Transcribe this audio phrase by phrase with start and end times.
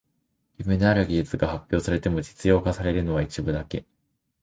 [0.57, 3.85] 夢のある技術が発表されても実用化されるのは一部だけ